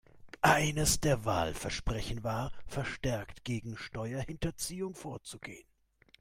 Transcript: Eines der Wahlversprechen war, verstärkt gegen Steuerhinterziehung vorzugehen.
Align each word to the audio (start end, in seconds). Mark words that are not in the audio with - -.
Eines 0.41 0.99
der 0.99 1.25
Wahlversprechen 1.25 2.23
war, 2.23 2.51
verstärkt 2.65 3.43
gegen 3.45 3.77
Steuerhinterziehung 3.77 4.95
vorzugehen. 4.95 5.67